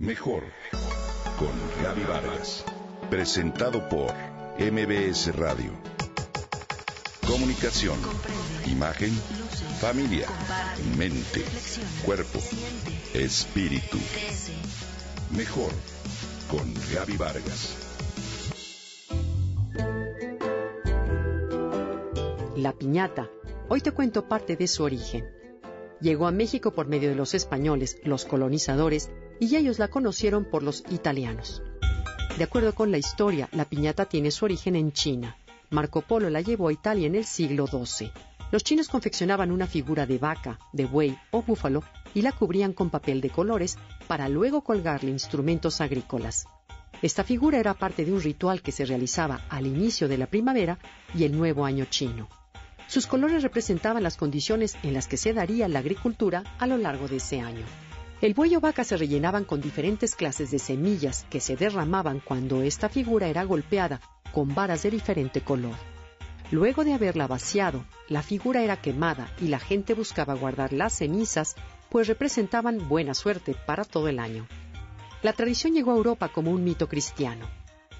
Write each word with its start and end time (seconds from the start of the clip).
Mejor 0.00 0.44
con 1.38 1.50
Gaby 1.84 2.04
Vargas. 2.04 2.64
Presentado 3.10 3.86
por 3.90 4.10
MBS 4.58 5.36
Radio. 5.36 5.72
Comunicación, 7.26 7.98
imagen, 8.66 9.10
familia, 9.78 10.26
mente, 10.96 11.44
cuerpo, 12.02 12.38
espíritu. 13.12 13.98
Mejor 15.36 15.70
con 16.50 16.72
Gaby 16.94 17.18
Vargas. 17.18 17.76
La 22.56 22.72
piñata. 22.72 23.28
Hoy 23.68 23.82
te 23.82 23.92
cuento 23.92 24.26
parte 24.26 24.56
de 24.56 24.66
su 24.66 24.82
origen. 24.82 25.28
Llegó 26.00 26.26
a 26.26 26.32
México 26.32 26.72
por 26.72 26.88
medio 26.88 27.10
de 27.10 27.16
los 27.16 27.34
españoles, 27.34 27.98
los 28.02 28.24
colonizadores, 28.24 29.10
y 29.40 29.56
ellos 29.56 29.78
la 29.78 29.88
conocieron 29.88 30.44
por 30.44 30.62
los 30.62 30.84
italianos. 30.90 31.62
De 32.38 32.44
acuerdo 32.44 32.74
con 32.74 32.90
la 32.90 32.98
historia, 32.98 33.48
la 33.52 33.64
piñata 33.64 34.04
tiene 34.04 34.30
su 34.30 34.44
origen 34.44 34.76
en 34.76 34.92
China. 34.92 35.36
Marco 35.70 36.02
Polo 36.02 36.30
la 36.30 36.40
llevó 36.40 36.68
a 36.68 36.72
Italia 36.72 37.06
en 37.06 37.14
el 37.14 37.24
siglo 37.24 37.66
XII. 37.66 38.12
Los 38.52 38.64
chinos 38.64 38.88
confeccionaban 38.88 39.50
una 39.50 39.66
figura 39.66 40.06
de 40.06 40.18
vaca, 40.18 40.58
de 40.72 40.84
buey 40.84 41.16
o 41.30 41.42
búfalo 41.42 41.82
y 42.14 42.22
la 42.22 42.32
cubrían 42.32 42.72
con 42.72 42.90
papel 42.90 43.20
de 43.20 43.30
colores 43.30 43.78
para 44.06 44.28
luego 44.28 44.62
colgarle 44.62 45.10
instrumentos 45.10 45.80
agrícolas. 45.80 46.46
Esta 47.02 47.24
figura 47.24 47.58
era 47.58 47.74
parte 47.74 48.04
de 48.04 48.12
un 48.12 48.20
ritual 48.20 48.60
que 48.60 48.72
se 48.72 48.84
realizaba 48.84 49.42
al 49.48 49.66
inicio 49.66 50.08
de 50.08 50.18
la 50.18 50.26
primavera 50.26 50.78
y 51.14 51.24
el 51.24 51.36
nuevo 51.36 51.64
año 51.64 51.86
chino. 51.86 52.28
Sus 52.88 53.06
colores 53.06 53.42
representaban 53.42 54.02
las 54.02 54.16
condiciones 54.16 54.76
en 54.82 54.94
las 54.94 55.06
que 55.06 55.16
se 55.16 55.32
daría 55.32 55.68
la 55.68 55.78
agricultura 55.78 56.42
a 56.58 56.66
lo 56.66 56.76
largo 56.76 57.06
de 57.06 57.16
ese 57.16 57.40
año. 57.40 57.64
El 58.20 58.34
buey 58.34 58.54
o 58.54 58.60
vaca 58.60 58.84
se 58.84 58.98
rellenaban 58.98 59.46
con 59.46 59.62
diferentes 59.62 60.14
clases 60.14 60.50
de 60.50 60.58
semillas 60.58 61.24
que 61.30 61.40
se 61.40 61.56
derramaban 61.56 62.20
cuando 62.20 62.60
esta 62.60 62.90
figura 62.90 63.28
era 63.28 63.44
golpeada 63.44 64.02
con 64.30 64.54
varas 64.54 64.82
de 64.82 64.90
diferente 64.90 65.40
color. 65.40 65.74
Luego 66.50 66.84
de 66.84 66.92
haberla 66.92 67.26
vaciado, 67.26 67.86
la 68.08 68.22
figura 68.22 68.62
era 68.62 68.76
quemada 68.76 69.32
y 69.40 69.48
la 69.48 69.58
gente 69.58 69.94
buscaba 69.94 70.34
guardar 70.34 70.74
las 70.74 70.98
cenizas, 70.98 71.56
pues 71.88 72.08
representaban 72.08 72.90
buena 72.90 73.14
suerte 73.14 73.56
para 73.66 73.84
todo 73.84 74.08
el 74.08 74.18
año. 74.18 74.46
La 75.22 75.32
tradición 75.32 75.72
llegó 75.72 75.92
a 75.92 75.96
Europa 75.96 76.28
como 76.28 76.50
un 76.50 76.62
mito 76.62 76.88
cristiano. 76.88 77.46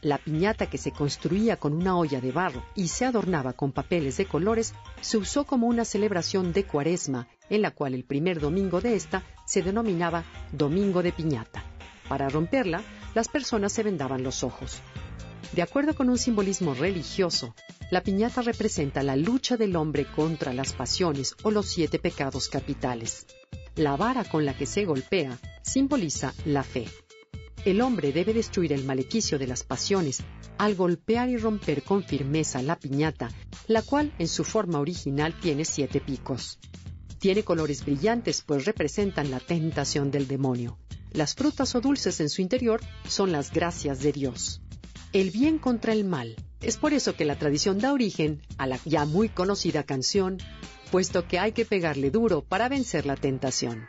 La 0.00 0.18
piñata 0.18 0.66
que 0.66 0.78
se 0.78 0.92
construía 0.92 1.56
con 1.56 1.72
una 1.72 1.96
olla 1.96 2.20
de 2.20 2.30
barro 2.30 2.62
y 2.76 2.86
se 2.88 3.04
adornaba 3.04 3.54
con 3.54 3.72
papeles 3.72 4.18
de 4.18 4.26
colores 4.26 4.74
se 5.00 5.16
usó 5.16 5.44
como 5.44 5.66
una 5.66 5.84
celebración 5.84 6.52
de 6.52 6.64
cuaresma, 6.64 7.26
en 7.50 7.62
la 7.62 7.72
cual 7.72 7.94
el 7.94 8.04
primer 8.04 8.38
domingo 8.38 8.80
de 8.80 8.94
esta 8.94 9.24
se 9.44 9.62
denominaba 9.62 10.24
Domingo 10.52 11.02
de 11.02 11.12
Piñata. 11.12 11.64
Para 12.08 12.28
romperla, 12.28 12.82
las 13.14 13.28
personas 13.28 13.72
se 13.72 13.82
vendaban 13.82 14.22
los 14.22 14.42
ojos. 14.42 14.80
De 15.52 15.62
acuerdo 15.62 15.94
con 15.94 16.08
un 16.10 16.18
simbolismo 16.18 16.74
religioso, 16.74 17.54
la 17.90 18.02
piñata 18.02 18.42
representa 18.42 19.02
la 19.02 19.14
lucha 19.14 19.56
del 19.56 19.76
hombre 19.76 20.04
contra 20.04 20.52
las 20.52 20.72
pasiones 20.72 21.36
o 21.42 21.50
los 21.50 21.66
siete 21.66 21.98
pecados 21.98 22.48
capitales. 22.48 23.26
La 23.76 23.96
vara 23.96 24.24
con 24.24 24.44
la 24.44 24.56
que 24.56 24.66
se 24.66 24.84
golpea 24.84 25.38
simboliza 25.62 26.32
la 26.44 26.64
fe. 26.64 26.86
El 27.64 27.80
hombre 27.80 28.12
debe 28.12 28.34
destruir 28.34 28.72
el 28.72 28.84
maleficio 28.84 29.38
de 29.38 29.46
las 29.46 29.62
pasiones 29.62 30.22
al 30.58 30.74
golpear 30.74 31.28
y 31.28 31.36
romper 31.36 31.82
con 31.82 32.02
firmeza 32.02 32.62
la 32.62 32.76
piñata, 32.76 33.30
la 33.68 33.82
cual 33.82 34.12
en 34.18 34.28
su 34.28 34.44
forma 34.44 34.80
original 34.80 35.34
tiene 35.40 35.64
siete 35.64 36.00
picos. 36.00 36.58
Tiene 37.24 37.42
colores 37.42 37.82
brillantes 37.86 38.42
pues 38.42 38.66
representan 38.66 39.30
la 39.30 39.40
tentación 39.40 40.10
del 40.10 40.28
demonio. 40.28 40.76
Las 41.10 41.34
frutas 41.34 41.74
o 41.74 41.80
dulces 41.80 42.20
en 42.20 42.28
su 42.28 42.42
interior 42.42 42.82
son 43.08 43.32
las 43.32 43.50
gracias 43.50 44.00
de 44.00 44.12
Dios. 44.12 44.60
El 45.14 45.30
bien 45.30 45.58
contra 45.58 45.94
el 45.94 46.04
mal. 46.04 46.36
Es 46.60 46.76
por 46.76 46.92
eso 46.92 47.16
que 47.16 47.24
la 47.24 47.38
tradición 47.38 47.78
da 47.78 47.94
origen 47.94 48.42
a 48.58 48.66
la 48.66 48.78
ya 48.84 49.06
muy 49.06 49.30
conocida 49.30 49.84
canción, 49.84 50.36
puesto 50.90 51.26
que 51.26 51.38
hay 51.38 51.52
que 51.52 51.64
pegarle 51.64 52.10
duro 52.10 52.42
para 52.42 52.68
vencer 52.68 53.06
la 53.06 53.16
tentación. 53.16 53.86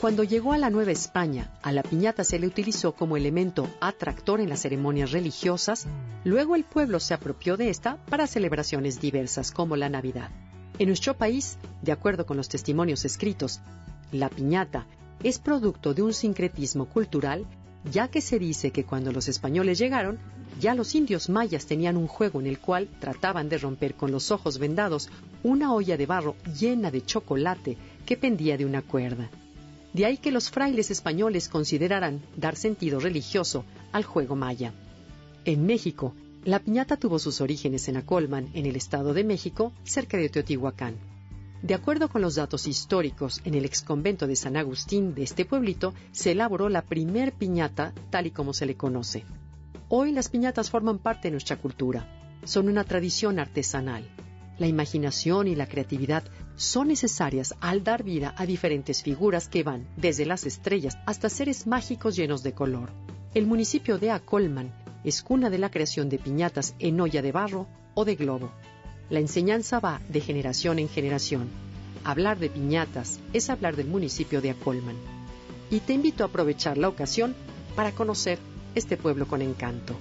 Cuando 0.00 0.24
llegó 0.24 0.54
a 0.54 0.58
la 0.58 0.70
Nueva 0.70 0.92
España, 0.92 1.52
a 1.62 1.72
la 1.72 1.82
piñata 1.82 2.24
se 2.24 2.38
le 2.38 2.46
utilizó 2.46 2.94
como 2.94 3.18
elemento 3.18 3.68
atractor 3.82 4.40
en 4.40 4.48
las 4.48 4.62
ceremonias 4.62 5.12
religiosas, 5.12 5.86
luego 6.24 6.56
el 6.56 6.64
pueblo 6.64 7.00
se 7.00 7.12
apropió 7.12 7.58
de 7.58 7.68
esta 7.68 8.02
para 8.06 8.26
celebraciones 8.26 8.98
diversas 8.98 9.50
como 9.50 9.76
la 9.76 9.90
Navidad. 9.90 10.30
En 10.82 10.88
nuestro 10.88 11.16
país, 11.16 11.58
de 11.80 11.92
acuerdo 11.92 12.26
con 12.26 12.36
los 12.36 12.48
testimonios 12.48 13.04
escritos, 13.04 13.60
la 14.10 14.28
piñata 14.28 14.84
es 15.22 15.38
producto 15.38 15.94
de 15.94 16.02
un 16.02 16.12
sincretismo 16.12 16.86
cultural, 16.86 17.46
ya 17.88 18.08
que 18.08 18.20
se 18.20 18.40
dice 18.40 18.72
que 18.72 18.82
cuando 18.82 19.12
los 19.12 19.28
españoles 19.28 19.78
llegaron, 19.78 20.18
ya 20.60 20.74
los 20.74 20.96
indios 20.96 21.28
mayas 21.28 21.66
tenían 21.66 21.96
un 21.96 22.08
juego 22.08 22.40
en 22.40 22.48
el 22.48 22.58
cual 22.58 22.88
trataban 22.98 23.48
de 23.48 23.58
romper 23.58 23.94
con 23.94 24.10
los 24.10 24.32
ojos 24.32 24.58
vendados 24.58 25.08
una 25.44 25.72
olla 25.72 25.96
de 25.96 26.06
barro 26.06 26.34
llena 26.58 26.90
de 26.90 27.06
chocolate 27.06 27.76
que 28.04 28.16
pendía 28.16 28.56
de 28.56 28.66
una 28.66 28.82
cuerda. 28.82 29.30
De 29.92 30.04
ahí 30.04 30.16
que 30.16 30.32
los 30.32 30.50
frailes 30.50 30.90
españoles 30.90 31.48
consideraran 31.48 32.20
dar 32.36 32.56
sentido 32.56 32.98
religioso 32.98 33.64
al 33.92 34.02
juego 34.02 34.34
maya. 34.34 34.72
En 35.44 35.64
México, 35.64 36.12
la 36.44 36.58
piñata 36.58 36.96
tuvo 36.96 37.20
sus 37.20 37.40
orígenes 37.40 37.88
en 37.88 37.96
Acolman, 37.96 38.50
en 38.54 38.66
el 38.66 38.74
Estado 38.74 39.14
de 39.14 39.22
México, 39.22 39.72
cerca 39.84 40.16
de 40.16 40.28
Teotihuacán. 40.28 40.96
De 41.62 41.74
acuerdo 41.74 42.08
con 42.08 42.20
los 42.20 42.34
datos 42.34 42.66
históricos, 42.66 43.40
en 43.44 43.54
el 43.54 43.64
exconvento 43.64 44.26
de 44.26 44.34
San 44.34 44.56
Agustín 44.56 45.14
de 45.14 45.22
este 45.22 45.44
pueblito 45.44 45.94
se 46.10 46.32
elaboró 46.32 46.68
la 46.68 46.82
primer 46.82 47.32
piñata 47.32 47.92
tal 48.10 48.26
y 48.26 48.32
como 48.32 48.52
se 48.52 48.66
le 48.66 48.76
conoce. 48.76 49.24
Hoy 49.88 50.10
las 50.10 50.28
piñatas 50.28 50.68
forman 50.68 50.98
parte 50.98 51.28
de 51.28 51.32
nuestra 51.32 51.58
cultura. 51.58 52.08
Son 52.42 52.68
una 52.68 52.82
tradición 52.82 53.38
artesanal. 53.38 54.10
La 54.58 54.66
imaginación 54.66 55.46
y 55.46 55.54
la 55.54 55.68
creatividad 55.68 56.24
son 56.56 56.88
necesarias 56.88 57.54
al 57.60 57.84
dar 57.84 58.02
vida 58.02 58.34
a 58.36 58.46
diferentes 58.46 59.04
figuras 59.04 59.48
que 59.48 59.62
van 59.62 59.86
desde 59.96 60.26
las 60.26 60.44
estrellas 60.44 60.98
hasta 61.06 61.28
seres 61.28 61.68
mágicos 61.68 62.16
llenos 62.16 62.42
de 62.42 62.52
color. 62.52 62.90
El 63.32 63.46
municipio 63.46 63.98
de 63.98 64.10
Acolman 64.10 64.81
es 65.04 65.22
cuna 65.22 65.50
de 65.50 65.58
la 65.58 65.70
creación 65.70 66.08
de 66.08 66.18
piñatas 66.18 66.74
en 66.78 67.00
olla 67.00 67.22
de 67.22 67.32
barro 67.32 67.66
o 67.94 68.04
de 68.04 68.16
globo. 68.16 68.50
La 69.10 69.20
enseñanza 69.20 69.80
va 69.80 70.00
de 70.08 70.20
generación 70.20 70.78
en 70.78 70.88
generación. 70.88 71.48
Hablar 72.04 72.38
de 72.38 72.50
piñatas 72.50 73.20
es 73.32 73.50
hablar 73.50 73.76
del 73.76 73.86
municipio 73.86 74.40
de 74.40 74.50
Acolman. 74.50 74.96
Y 75.70 75.80
te 75.80 75.92
invito 75.92 76.24
a 76.24 76.28
aprovechar 76.28 76.78
la 76.78 76.88
ocasión 76.88 77.34
para 77.74 77.92
conocer 77.92 78.38
este 78.74 78.96
pueblo 78.96 79.26
con 79.26 79.42
encanto. 79.42 79.96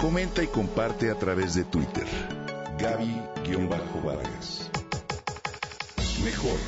Comenta 0.00 0.42
y 0.42 0.46
comparte 0.46 1.10
a 1.10 1.18
través 1.18 1.54
de 1.54 1.64
Twitter. 1.64 2.06
Gaby-Vargas. 2.78 4.70
Mejor 6.26 6.58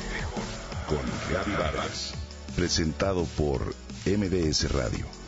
con 0.87 0.99
Gaby 1.33 1.51
Vargas. 1.51 2.13
Presentado 2.55 3.25
por 3.35 3.75
MBS 4.05 4.71
Radio. 4.71 5.18